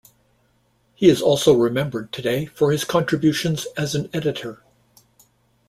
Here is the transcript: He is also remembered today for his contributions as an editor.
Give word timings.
He 0.95 1.09
is 1.11 1.21
also 1.21 1.53
remembered 1.55 2.11
today 2.11 2.47
for 2.47 2.71
his 2.71 2.83
contributions 2.83 3.67
as 3.77 3.93
an 3.93 4.09
editor. 4.15 4.63